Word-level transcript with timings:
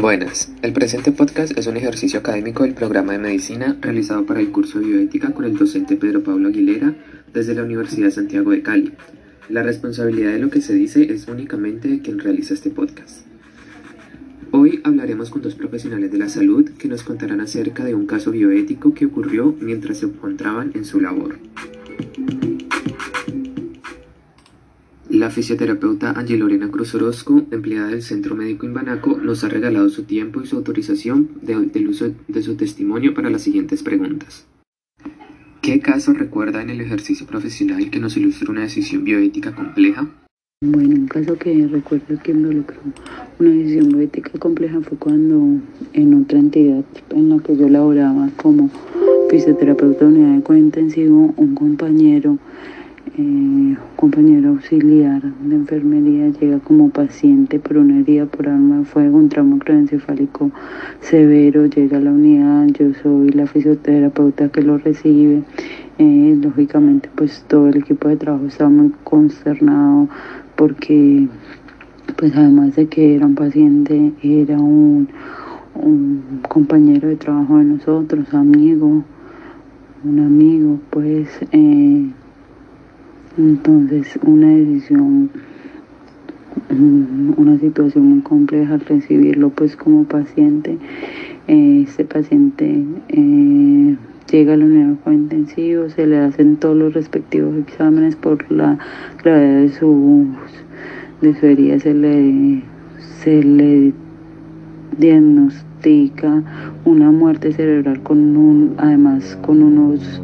Buenas, 0.00 0.50
el 0.62 0.72
presente 0.72 1.12
podcast 1.12 1.58
es 1.58 1.66
un 1.66 1.76
ejercicio 1.76 2.20
académico 2.20 2.62
del 2.62 2.72
programa 2.72 3.12
de 3.12 3.18
medicina 3.18 3.76
realizado 3.82 4.24
para 4.24 4.40
el 4.40 4.50
curso 4.50 4.78
de 4.78 4.86
bioética 4.86 5.34
con 5.34 5.44
el 5.44 5.58
docente 5.58 5.94
Pedro 5.96 6.22
Pablo 6.22 6.48
Aguilera 6.48 6.94
desde 7.34 7.54
la 7.54 7.64
Universidad 7.64 8.06
de 8.06 8.12
Santiago 8.12 8.50
de 8.50 8.62
Cali. 8.62 8.94
La 9.50 9.62
responsabilidad 9.62 10.32
de 10.32 10.38
lo 10.38 10.48
que 10.48 10.62
se 10.62 10.72
dice 10.72 11.12
es 11.12 11.28
únicamente 11.28 11.88
de 11.88 12.00
quien 12.00 12.18
realiza 12.18 12.54
este 12.54 12.70
podcast. 12.70 13.26
Hoy 14.52 14.80
hablaremos 14.84 15.28
con 15.28 15.42
dos 15.42 15.54
profesionales 15.54 16.10
de 16.10 16.16
la 16.16 16.30
salud 16.30 16.70
que 16.78 16.88
nos 16.88 17.02
contarán 17.02 17.42
acerca 17.42 17.84
de 17.84 17.94
un 17.94 18.06
caso 18.06 18.30
bioético 18.30 18.94
que 18.94 19.04
ocurrió 19.04 19.54
mientras 19.60 19.98
se 19.98 20.06
encontraban 20.06 20.70
en 20.74 20.86
su 20.86 20.98
labor. 20.98 21.36
La 25.20 25.28
fisioterapeuta 25.28 26.12
Angelorena 26.12 26.70
Cruz 26.70 26.94
Orozco, 26.94 27.42
empleada 27.50 27.88
del 27.88 28.00
Centro 28.00 28.34
Médico 28.34 28.64
Imbanaco, 28.64 29.18
nos 29.18 29.44
ha 29.44 29.50
regalado 29.50 29.90
su 29.90 30.04
tiempo 30.04 30.40
y 30.40 30.46
su 30.46 30.56
autorización 30.56 31.28
del 31.42 31.88
uso 31.88 32.14
de 32.26 32.42
su 32.42 32.54
testimonio 32.54 33.12
para 33.12 33.28
las 33.28 33.42
siguientes 33.42 33.82
preguntas. 33.82 34.46
¿Qué 35.60 35.80
caso 35.80 36.14
recuerda 36.14 36.62
en 36.62 36.70
el 36.70 36.80
ejercicio 36.80 37.26
profesional 37.26 37.90
que 37.90 37.98
nos 37.98 38.16
ilustra 38.16 38.50
una 38.50 38.62
decisión 38.62 39.04
bioética 39.04 39.54
compleja? 39.54 40.08
Bueno, 40.64 40.94
un 40.94 41.06
caso 41.06 41.36
que 41.36 41.66
recuerdo 41.66 42.18
que 42.22 42.32
involucró 42.32 42.78
una 43.38 43.50
decisión 43.50 43.90
bioética 43.90 44.30
compleja 44.38 44.80
fue 44.80 44.96
cuando 44.96 45.60
en 45.92 46.14
otra 46.14 46.38
entidad 46.38 46.82
en 47.10 47.28
la 47.28 47.42
que 47.42 47.58
yo 47.58 47.68
laboraba 47.68 48.30
como 48.36 48.70
fisioterapeuta 49.28 50.06
de 50.06 50.12
unidad 50.12 50.36
de 50.36 50.42
cuenta 50.42 50.80
intensivo, 50.80 51.34
un 51.36 51.54
compañero 51.54 52.38
eh, 53.18 53.59
compañero 54.00 54.48
auxiliar 54.48 55.20
de 55.20 55.56
enfermería 55.56 56.30
llega 56.30 56.58
como 56.60 56.88
paciente 56.88 57.58
por 57.58 57.76
una 57.76 58.00
herida 58.00 58.24
por 58.24 58.48
arma 58.48 58.78
de 58.78 58.84
fuego, 58.86 59.18
un 59.18 59.28
trauma 59.28 59.58
craneoencefálico 59.58 60.50
severo, 61.02 61.66
llega 61.66 61.98
a 61.98 62.00
la 62.00 62.10
unidad, 62.10 62.68
yo 62.68 62.94
soy 63.02 63.28
la 63.28 63.46
fisioterapeuta 63.46 64.48
que 64.48 64.62
lo 64.62 64.78
recibe. 64.78 65.42
Eh, 65.98 66.38
lógicamente 66.42 67.10
pues 67.14 67.44
todo 67.46 67.68
el 67.68 67.76
equipo 67.76 68.08
de 68.08 68.16
trabajo 68.16 68.46
estaba 68.46 68.70
muy 68.70 68.90
consternado 69.04 70.08
porque 70.56 71.28
pues 72.16 72.34
además 72.34 72.76
de 72.76 72.86
que 72.86 73.16
era 73.16 73.26
un 73.26 73.34
paciente, 73.34 74.12
era 74.22 74.58
un, 74.58 75.08
un 75.74 76.40
compañero 76.48 77.06
de 77.06 77.16
trabajo 77.16 77.58
de 77.58 77.64
nosotros, 77.64 78.32
amigo, 78.32 79.04
un 80.04 80.20
amigo, 80.20 80.78
pues 80.88 81.28
eh, 81.52 82.10
entonces, 83.40 84.18
una 84.22 84.48
decisión, 84.48 85.30
una 87.36 87.58
situación 87.58 88.04
muy 88.04 88.20
compleja 88.20 88.76
recibirlo 88.76 89.50
pues 89.50 89.76
como 89.76 90.04
paciente. 90.04 90.76
este 91.46 92.04
paciente 92.04 92.84
eh, 93.08 93.96
llega 94.30 94.52
a 94.52 94.56
la 94.56 94.64
unidad 94.64 94.96
intensivo, 95.10 95.88
se 95.88 96.06
le 96.06 96.18
hacen 96.18 96.56
todos 96.56 96.76
los 96.76 96.92
respectivos 96.92 97.56
exámenes 97.56 98.14
por 98.14 98.50
la 98.52 98.78
gravedad 99.22 99.62
de 99.62 99.72
su, 99.72 100.26
de 101.22 101.34
su 101.34 101.46
herida, 101.46 101.78
se 101.78 101.94
le, 101.94 102.62
se 103.22 103.42
le 103.42 103.92
diagnostica 104.98 106.42
una 106.84 107.10
muerte 107.10 107.52
cerebral 107.52 108.02
con 108.02 108.36
un, 108.36 108.74
además 108.76 109.38
con 109.42 109.62
unos 109.62 110.20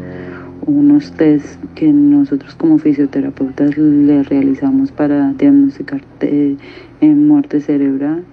unos 0.66 1.12
test 1.12 1.62
que 1.74 1.92
nosotros 1.92 2.54
como 2.56 2.78
fisioterapeutas 2.78 3.78
le 3.78 4.22
realizamos 4.24 4.90
para 4.90 5.32
diagnosticar 5.34 6.02
eh, 6.20 6.56
muerte 7.00 7.60
cerebral. 7.60 8.24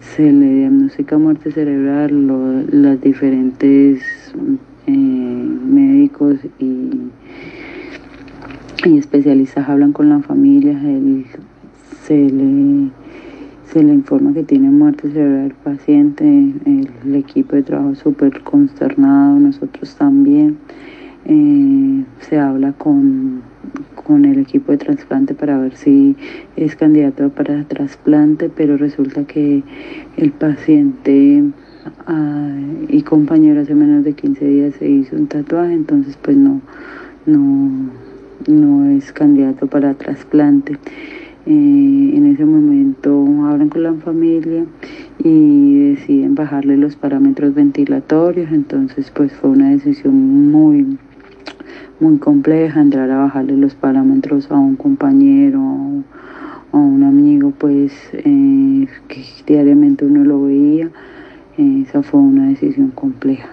Se 0.00 0.30
le 0.30 0.54
diagnostica 0.54 1.18
muerte 1.18 1.50
cerebral, 1.50 2.26
lo, 2.26 2.62
las 2.70 3.00
diferentes 3.00 4.02
eh, 4.86 4.90
médicos 4.90 6.36
y, 6.58 6.90
y, 8.86 8.98
especialistas 8.98 9.68
hablan 9.68 9.92
con 9.92 10.08
la 10.08 10.20
familia, 10.20 10.78
se, 12.02 12.30
le, 12.30 12.90
se 13.72 13.82
le 13.82 13.92
informa 13.92 14.32
que 14.32 14.44
tiene 14.44 14.70
muerte 14.70 15.10
cerebral 15.10 15.46
el 15.46 15.54
paciente, 15.54 16.24
el 16.24 17.14
equipo 17.14 17.56
de 17.56 17.62
trabajo 17.62 17.94
súper 17.94 18.42
consternado, 18.42 19.38
nosotros 19.38 19.96
también. 19.96 20.58
Eh, 21.26 22.04
se 22.20 22.38
habla 22.38 22.72
con, 22.72 23.42
con 23.94 24.24
el 24.24 24.38
equipo 24.38 24.72
de 24.72 24.78
trasplante 24.78 25.34
para 25.34 25.58
ver 25.58 25.76
si 25.76 26.16
es 26.56 26.76
candidato 26.76 27.28
para 27.30 27.64
trasplante, 27.64 28.48
pero 28.48 28.76
resulta 28.76 29.24
que 29.24 29.62
el 30.16 30.30
paciente 30.32 31.44
ah, 32.06 32.56
y 32.88 33.02
compañero 33.02 33.60
hace 33.60 33.74
menos 33.74 34.04
de 34.04 34.14
15 34.14 34.44
días 34.46 34.74
se 34.76 34.88
hizo 34.88 35.16
un 35.16 35.26
tatuaje, 35.26 35.74
entonces 35.74 36.16
pues 36.22 36.36
no, 36.36 36.60
no, 37.26 37.90
no 38.46 38.90
es 38.90 39.12
candidato 39.12 39.66
para 39.66 39.94
trasplante. 39.94 40.78
Eh, 41.46 42.12
en 42.14 42.26
ese 42.26 42.44
momento 42.44 43.24
hablan 43.46 43.70
con 43.70 43.82
la 43.82 43.94
familia 43.94 44.64
y 45.18 45.90
deciden 45.90 46.34
bajarle 46.34 46.76
los 46.76 46.96
parámetros 46.96 47.54
ventilatorios, 47.54 48.52
entonces 48.52 49.10
pues 49.10 49.32
fue 49.32 49.50
una 49.50 49.70
decisión 49.70 50.50
muy 50.50 50.98
muy 52.00 52.18
compleja, 52.18 52.80
entrar 52.80 53.10
a 53.10 53.18
bajarle 53.18 53.56
los 53.56 53.74
parámetros 53.74 54.50
a 54.50 54.58
un 54.58 54.76
compañero, 54.76 55.60
a 56.72 56.76
un 56.76 57.02
amigo, 57.02 57.52
pues 57.58 57.92
eh, 58.12 58.86
que 59.08 59.24
diariamente 59.46 60.04
uno 60.04 60.24
lo 60.24 60.42
veía, 60.42 60.90
esa 61.56 62.02
fue 62.02 62.20
una 62.20 62.48
decisión 62.48 62.90
compleja. 62.90 63.48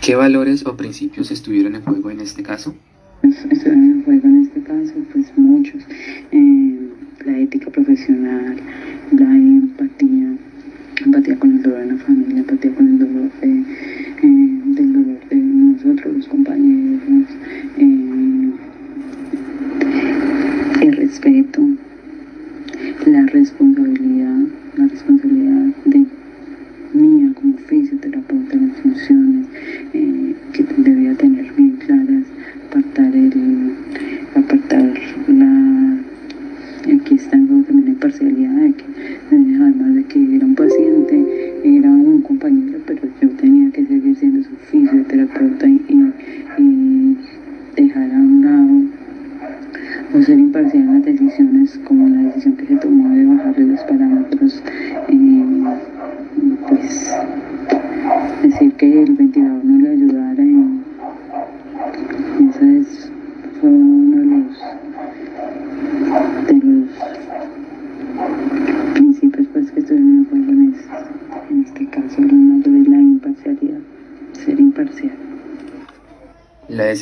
¿Qué 0.00 0.14
valores 0.14 0.64
o 0.64 0.76
principios 0.76 1.30
estuvieron 1.30 1.74
en 1.74 1.82
juego 1.82 2.10
en 2.10 2.20
este 2.20 2.42
caso? 2.42 2.74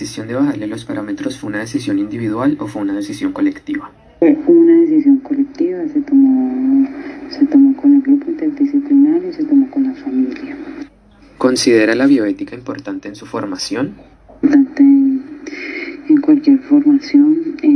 Decisión 0.06 0.28
de 0.28 0.34
bajarle 0.34 0.68
los 0.68 0.84
parámetros 0.84 1.36
fue 1.36 1.48
una 1.50 1.58
decisión 1.58 1.98
individual 1.98 2.56
o 2.60 2.68
fue 2.68 2.82
una 2.82 2.94
decisión 2.94 3.32
colectiva? 3.32 3.90
Fue 4.20 4.54
una 4.54 4.80
decisión 4.82 5.18
colectiva, 5.18 5.78
se 5.92 6.00
tomó, 6.02 6.88
se 7.28 7.44
tomó 7.46 7.76
con 7.76 7.96
el 7.96 8.02
grupo 8.02 8.30
interdisciplinario 8.30 9.28
y 9.28 9.32
se 9.32 9.44
tomó 9.44 9.68
con 9.68 9.82
la 9.82 9.94
familia. 9.94 10.56
¿Considera 11.38 11.96
la 11.96 12.06
bioética 12.06 12.54
importante 12.54 13.08
en 13.08 13.16
su 13.16 13.26
formación? 13.26 13.94
Importante 14.42 14.82
en, 14.84 16.20
cualquier 16.20 16.60
formación, 16.60 17.56
eh, 17.62 17.66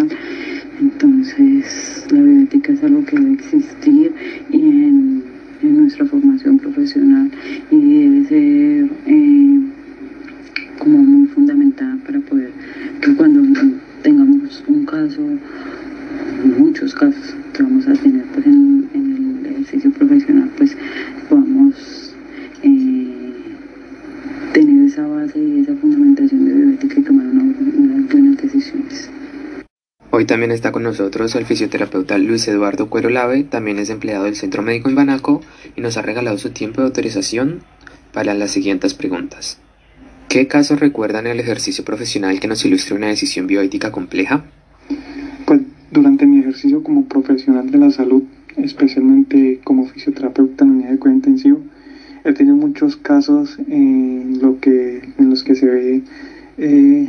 afternoon 0.00 0.37
también 30.28 30.52
está 30.52 30.70
con 30.70 30.84
nosotros 30.84 31.34
el 31.34 31.46
fisioterapeuta 31.46 32.18
Luis 32.18 32.46
Eduardo 32.46 32.88
Cuero 32.88 33.08
Lave, 33.08 33.44
también 33.44 33.78
es 33.78 33.88
empleado 33.88 34.24
del 34.24 34.36
Centro 34.36 34.62
Médico 34.62 34.90
en 34.90 34.94
Banaco 34.94 35.40
y 35.74 35.80
nos 35.80 35.96
ha 35.96 36.02
regalado 36.02 36.36
su 36.36 36.50
tiempo 36.50 36.80
de 36.80 36.88
autorización 36.88 37.62
para 38.12 38.34
las 38.34 38.50
siguientes 38.50 38.92
preguntas. 38.92 39.58
¿Qué 40.28 40.46
casos 40.46 40.78
recuerdan 40.80 41.26
el 41.26 41.40
ejercicio 41.40 41.82
profesional 41.82 42.38
que 42.40 42.46
nos 42.46 42.62
ilustre 42.64 42.94
una 42.94 43.08
decisión 43.08 43.46
bioética 43.46 43.90
compleja? 43.90 44.44
Pues 45.46 45.62
durante 45.90 46.26
mi 46.26 46.40
ejercicio 46.40 46.82
como 46.82 47.06
profesional 47.06 47.70
de 47.70 47.78
la 47.78 47.90
salud, 47.90 48.22
especialmente 48.58 49.60
como 49.64 49.86
fisioterapeuta 49.86 50.64
en 50.64 50.72
unidad 50.72 50.90
de 50.90 50.98
cuidado 50.98 51.16
intensivo, 51.16 51.60
he 52.24 52.34
tenido 52.34 52.54
muchos 52.54 52.96
casos 52.96 53.58
en, 53.66 54.40
lo 54.42 54.60
que, 54.60 55.08
en 55.18 55.30
los 55.30 55.42
que 55.42 55.54
se 55.54 55.66
ve 55.66 56.02
eh, 56.58 57.08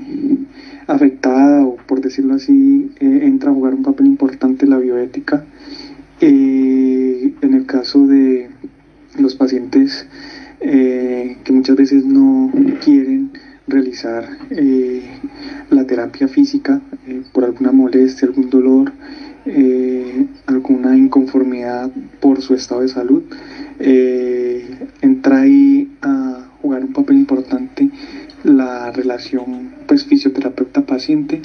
decirlo 2.10 2.34
así 2.34 2.92
eh, 3.00 3.20
entra 3.24 3.52
a 3.52 3.54
jugar 3.54 3.74
un 3.76 3.84
papel 3.84 4.08
importante 4.08 4.66
la 4.66 4.78
bioética. 4.78 5.46
Eh, 6.22 7.34
en 7.42 7.54
el 7.54 7.66
caso 7.66 8.06
de 8.08 8.50
los 9.18 9.36
pacientes 9.36 10.08
que 10.60 11.54
muchas 11.54 11.78
veces 11.78 12.04
no 12.04 12.52
quieren 12.84 13.32
realizar 13.66 14.28
la 15.70 15.88
terapia 15.88 16.28
física 16.28 16.82
por 17.32 17.46
alguna 17.46 17.72
molestia, 17.72 18.28
algún 18.28 18.50
dolor, 18.50 18.92
alguna 20.48 20.98
inconformidad 20.98 21.90
por 22.20 22.42
su 22.42 22.56
estado 22.56 22.82
de 22.82 22.90
salud, 22.90 23.24
entra 25.02 25.40
ahí 25.40 25.90
a 26.02 26.50
jugar 26.62 26.84
un 26.84 26.92
papel 26.92 27.16
importante 27.20 27.90
la 28.44 28.92
relación 28.92 29.72
pues 29.88 30.06
fisioterapeuta 30.06 30.86
paciente 30.86 31.42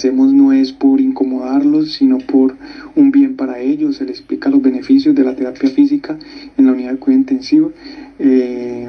hacemos 0.00 0.32
no 0.32 0.54
es 0.54 0.72
por 0.72 0.98
incomodarlos 0.98 1.92
sino 1.92 2.16
por 2.18 2.56
un 2.96 3.10
bien 3.10 3.36
para 3.36 3.58
ellos 3.60 3.96
se 3.96 4.06
le 4.06 4.12
explica 4.12 4.48
los 4.48 4.62
beneficios 4.62 5.14
de 5.14 5.24
la 5.24 5.36
terapia 5.36 5.68
física 5.68 6.18
en 6.56 6.64
la 6.64 6.72
unidad 6.72 6.92
de 6.92 6.98
cuidado 6.98 7.20
intensivo 7.20 7.72
eh, 8.18 8.88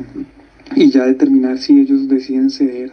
y 0.73 0.89
ya 0.89 1.05
determinar 1.05 1.57
si 1.57 1.81
ellos 1.81 2.07
deciden 2.07 2.49
ceder 2.49 2.91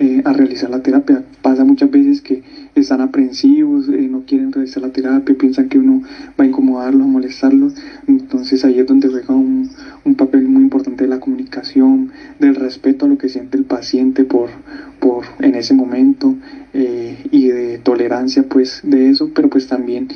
eh, 0.00 0.22
a 0.24 0.32
realizar 0.32 0.70
la 0.70 0.82
terapia. 0.82 1.22
Pasa 1.42 1.62
muchas 1.62 1.90
veces 1.90 2.22
que 2.22 2.42
están 2.74 3.02
aprensivos, 3.02 3.88
eh, 3.88 4.08
no 4.10 4.22
quieren 4.26 4.50
realizar 4.50 4.82
la 4.82 4.90
terapia, 4.90 5.36
piensan 5.38 5.68
que 5.68 5.78
uno 5.78 6.02
va 6.40 6.44
a 6.44 6.46
incomodarlos, 6.46 7.02
a 7.02 7.06
molestarlos. 7.06 7.74
Entonces 8.06 8.64
ahí 8.64 8.78
es 8.78 8.86
donde 8.86 9.08
juega 9.08 9.34
un, 9.34 9.70
un 10.04 10.14
papel 10.14 10.48
muy 10.48 10.62
importante 10.62 11.04
de 11.04 11.10
la 11.10 11.20
comunicación, 11.20 12.10
del 12.38 12.54
respeto 12.54 13.04
a 13.04 13.08
lo 13.08 13.18
que 13.18 13.28
siente 13.28 13.58
el 13.58 13.64
paciente 13.64 14.24
por, 14.24 14.48
por 15.00 15.24
en 15.40 15.54
ese 15.54 15.74
momento 15.74 16.34
eh, 16.80 17.16
y 17.30 17.48
de 17.48 17.78
tolerancia 17.78 18.42
pues 18.42 18.80
de 18.82 19.10
eso, 19.10 19.30
pero 19.34 19.48
pues 19.48 19.66
también 19.66 20.08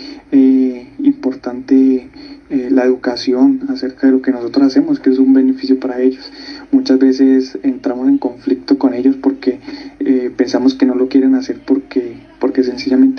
importante 1.02 2.08
la 2.50 2.84
educación 2.84 3.62
acerca 3.68 4.06
de 4.06 4.12
lo 4.12 4.22
que 4.22 4.30
nosotros 4.30 4.66
hacemos, 4.66 5.00
que 5.00 5.10
es 5.10 5.18
un 5.18 5.32
beneficio 5.32 5.78
para 5.80 6.00
ellos. 6.00 6.30
Muchas 6.72 6.98
veces 6.98 7.58
entramos 7.62 8.08
en 8.08 8.18
conflicto 8.18 8.78
con 8.78 8.94
ellos 8.94 9.16
porque 9.16 9.60
eh, 10.00 10.32
pensamos 10.36 10.74
que 10.74 10.86
no 10.86 10.96
lo 10.96 11.08
quieren 11.08 11.34
hacer 11.36 11.60
porque, 11.64 12.16
porque 12.40 12.64
sencillamente 12.64 13.13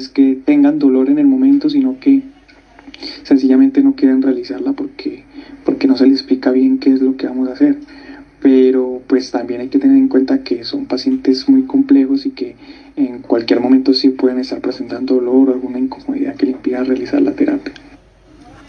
es 0.00 0.08
que 0.08 0.38
tengan 0.44 0.78
dolor 0.78 1.08
en 1.08 1.18
el 1.18 1.26
momento, 1.26 1.70
sino 1.70 1.98
que 2.00 2.22
sencillamente 3.22 3.82
no 3.82 3.94
quieren 3.94 4.22
realizarla 4.22 4.72
porque 4.72 5.24
porque 5.64 5.86
no 5.86 5.96
se 5.96 6.06
les 6.06 6.20
explica 6.20 6.50
bien 6.50 6.78
qué 6.78 6.92
es 6.92 7.00
lo 7.00 7.16
que 7.16 7.26
vamos 7.26 7.48
a 7.48 7.52
hacer. 7.52 7.78
Pero 8.42 9.02
pues 9.06 9.30
también 9.30 9.60
hay 9.60 9.68
que 9.68 9.78
tener 9.78 9.96
en 9.96 10.08
cuenta 10.08 10.42
que 10.42 10.64
son 10.64 10.86
pacientes 10.86 11.48
muy 11.48 11.62
complejos 11.64 12.24
y 12.24 12.30
que 12.30 12.56
en 12.96 13.20
cualquier 13.20 13.60
momento 13.60 13.92
sí 13.92 14.10
pueden 14.10 14.38
estar 14.38 14.60
presentando 14.60 15.14
dolor 15.16 15.50
o 15.50 15.52
alguna 15.52 15.78
incomodidad 15.78 16.36
que 16.36 16.46
le 16.46 16.52
impida 16.52 16.82
realizar 16.82 17.20
la 17.20 17.32
terapia. 17.32 17.74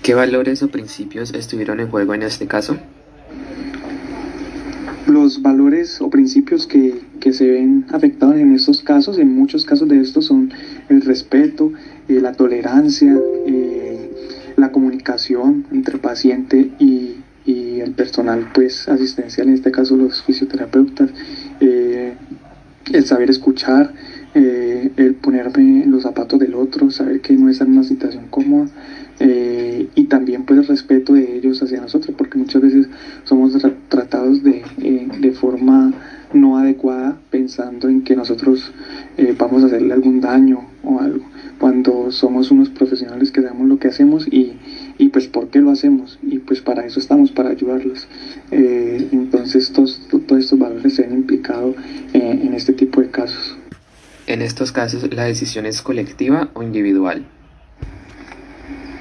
¿Qué 0.04 0.14
valores 0.14 0.62
o 0.64 0.68
principios 0.68 1.34
estuvieron 1.34 1.80
en 1.80 1.88
juego 1.88 2.14
en 2.14 2.24
este 2.24 2.48
caso? 2.48 2.78
Los 5.08 5.42
valores 5.42 6.02
o 6.02 6.10
principios 6.10 6.68
que, 6.68 7.02
que 7.20 7.34
se 7.34 7.50
ven 7.50 7.86
afectados 7.92 8.36
en 8.36 8.54
estos 8.54 8.82
casos, 8.82 9.18
en 9.18 9.34
muchos 9.34 9.64
casos 9.64 9.88
de 9.88 10.02
estos, 10.02 10.26
son 10.26 10.52
el 10.92 11.02
respeto, 11.02 11.72
eh, 12.08 12.20
la 12.22 12.34
tolerancia, 12.34 13.18
eh, 13.48 14.10
la 14.58 14.72
comunicación 14.72 15.66
entre 15.72 15.98
paciente 15.98 16.72
y, 16.80 17.18
el 17.82 17.94
personal 17.94 18.52
pues 18.54 18.88
asistencial, 18.88 19.48
en 19.48 19.56
este 19.56 19.72
caso 19.72 19.98
los 19.98 20.22
fisioterapeutas, 20.22 21.10
eh, 21.60 22.14
el 22.94 23.06
saber 23.06 23.32
escuchar, 23.32 23.92
el 24.36 25.16
ponerme 25.16 25.84
los 25.88 26.04
zapatos 26.04 26.40
del 26.40 26.54
otro, 26.54 26.92
saber 26.92 27.22
que 27.22 27.34
no 27.34 27.50
es 27.50 27.60
una 27.60 27.84
situación 27.84 28.28
cómoda 28.30 28.68
y 29.20 30.04
también 30.06 30.46
pues 30.46 30.60
el 30.60 30.68
respeto 30.68 31.14
de 31.14 31.38
ellos 31.38 31.62
hacia 31.64 31.82
nosotros, 31.82 32.16
porque 32.16 32.38
muchas 32.38 32.62
veces 32.62 32.88
somos 33.24 33.58
tratados 33.90 34.44
de, 34.44 34.64
de 35.20 35.32
forma 35.32 35.92
no 36.34 36.58
adecuada 36.58 37.20
pensando 37.30 37.90
en 37.90 38.04
que 38.04 38.16
nosotros 38.16 38.72
vamos 39.38 39.64
a 39.64 39.68
hacerle 39.68 39.94
algún 39.94 40.22
daño 40.22 40.66
o 40.84 41.00
algo 41.00 41.26
cuando 41.62 42.12
somos 42.12 42.50
unos 42.50 42.70
profesionales 42.70 43.32
que 43.32 43.44
sabemos 43.44 43.68
lo 43.68 43.78
que 43.78 43.88
hacemos 43.88 44.28
y, 44.28 44.54
y 44.98 45.10
pues 45.10 45.28
por 45.28 45.50
qué 45.50 45.60
lo 45.60 45.70
hacemos 45.70 46.18
y 46.24 46.40
pues 46.40 46.60
para 46.60 46.84
eso 46.88 47.00
estamos, 47.00 47.32
para 47.32 47.52
ayudarlos. 47.52 48.08
Eh, 48.50 49.10
entonces 49.12 49.72
todos, 49.72 50.02
todos, 50.10 50.40
estos 50.40 50.58
valores 50.58 50.96
se 50.96 51.06
han 51.06 51.14
implicado 51.14 51.76
eh, 52.14 52.40
en 52.44 52.56
este 52.56 52.74
tipo 52.74 53.00
de 53.00 53.12
casos. 53.12 53.56
En 54.26 54.42
estos 54.42 54.72
casos, 54.72 55.08
¿la 55.14 55.26
decisión 55.26 55.68
es 55.68 55.84
colectiva 55.84 56.50
o 56.56 56.64
individual? 56.64 57.26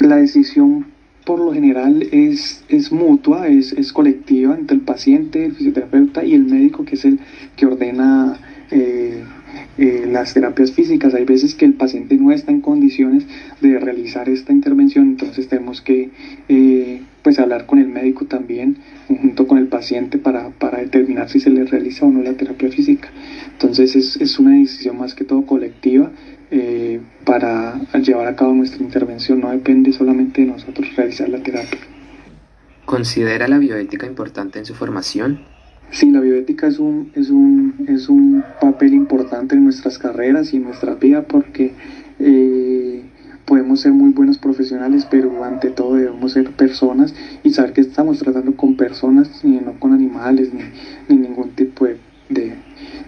La 0.00 0.16
decisión 0.16 0.86
por 1.24 1.38
lo 1.38 1.54
general 1.54 2.02
es, 2.12 2.62
es 2.68 2.92
mutua, 2.92 3.48
es, 3.48 3.72
es 3.72 3.94
colectiva 3.94 4.54
entre 4.54 4.76
el 4.76 4.82
paciente, 4.82 5.46
el 5.46 5.54
fisioterapeuta 5.54 6.24
y 6.24 6.34
el 6.34 6.44
médico 6.44 6.84
que 6.84 6.96
es 6.96 7.06
el 7.06 7.20
que 7.56 7.64
ordena 7.64 8.38
eh, 8.70 9.24
eh, 9.78 10.06
las 10.10 10.34
terapias 10.34 10.72
físicas. 10.72 11.14
Hay 11.14 11.24
veces 11.24 11.54
que 11.54 11.64
el 11.64 11.74
paciente 11.74 12.16
no 12.16 12.32
está 12.32 12.52
en 12.52 12.60
condiciones 12.60 13.24
de 13.60 13.78
realizar 13.78 14.28
esta 14.28 14.52
intervención, 14.52 15.08
entonces 15.08 15.48
tenemos 15.48 15.80
que 15.80 16.10
eh, 16.48 17.02
pues 17.22 17.38
hablar 17.38 17.66
con 17.66 17.78
el 17.78 17.88
médico 17.88 18.26
también, 18.26 18.78
junto 19.08 19.46
con 19.46 19.58
el 19.58 19.66
paciente, 19.66 20.18
para, 20.18 20.50
para, 20.50 20.78
determinar 20.78 21.28
si 21.28 21.40
se 21.40 21.50
le 21.50 21.64
realiza 21.64 22.06
o 22.06 22.10
no 22.10 22.22
la 22.22 22.34
terapia 22.34 22.70
física. 22.70 23.10
Entonces 23.52 23.96
es, 23.96 24.16
es 24.16 24.38
una 24.38 24.56
decisión 24.56 24.98
más 24.98 25.14
que 25.14 25.24
todo 25.24 25.44
colectiva 25.44 26.10
eh, 26.50 27.00
para 27.24 27.78
llevar 28.02 28.26
a 28.26 28.34
cabo 28.34 28.52
nuestra 28.52 28.82
intervención, 28.82 29.40
no 29.40 29.50
depende 29.50 29.92
solamente 29.92 30.40
de 30.40 30.48
nosotros 30.48 30.96
realizar 30.96 31.28
la 31.28 31.42
terapia. 31.42 31.78
¿Considera 32.84 33.46
la 33.46 33.58
bioética 33.58 34.06
importante 34.06 34.58
en 34.58 34.66
su 34.66 34.74
formación? 34.74 35.42
Sí, 35.92 36.08
la 36.10 36.20
bioética 36.20 36.68
es 36.68 36.78
un, 36.78 37.10
es 37.16 37.30
un, 37.30 37.74
es 37.88 38.08
un 38.08 38.44
papel 38.60 38.94
importante 38.94 39.56
en 39.56 39.64
nuestras 39.64 39.98
carreras 39.98 40.54
y 40.54 40.58
en 40.58 40.64
nuestra 40.64 40.94
vida 40.94 41.22
porque 41.22 41.72
eh, 42.20 43.02
podemos 43.44 43.80
ser 43.80 43.92
muy 43.92 44.12
buenos 44.12 44.38
profesionales, 44.38 45.04
pero 45.10 45.42
ante 45.42 45.70
todo 45.70 45.96
debemos 45.96 46.32
ser 46.32 46.52
personas 46.52 47.12
y 47.42 47.50
saber 47.50 47.72
que 47.72 47.80
estamos 47.80 48.20
tratando 48.20 48.54
con 48.54 48.76
personas 48.76 49.44
y 49.44 49.48
no 49.48 49.80
con 49.80 49.92
animales 49.92 50.52
ni, 50.54 51.16
ningún 51.16 51.50
tipo 51.50 51.86
de, 51.86 51.98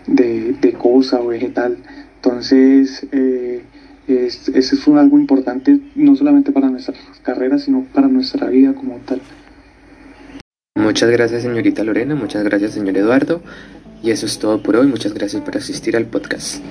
de, 0.08 0.72
cosa 0.72 1.20
o 1.20 1.28
vegetal. 1.28 1.76
Entonces, 2.16 3.06
eh, 3.12 3.62
es, 4.08 4.48
es 4.48 4.88
algo 4.88 5.18
importante 5.20 5.78
no 5.94 6.16
solamente 6.16 6.50
para 6.50 6.68
nuestras 6.68 6.98
carreras, 7.22 7.62
sino 7.62 7.84
para 7.94 8.08
nuestra 8.08 8.48
vida 8.48 8.74
como 8.74 8.96
tal. 9.06 9.20
Muchas 10.74 11.10
gracias 11.10 11.42
señorita 11.42 11.84
Lorena, 11.84 12.14
muchas 12.14 12.44
gracias 12.44 12.72
señor 12.72 12.96
Eduardo. 12.96 13.42
Y 14.02 14.10
eso 14.10 14.26
es 14.26 14.38
todo 14.38 14.62
por 14.62 14.76
hoy. 14.76 14.86
Muchas 14.86 15.14
gracias 15.14 15.42
por 15.42 15.56
asistir 15.56 15.96
al 15.96 16.06
podcast. 16.06 16.62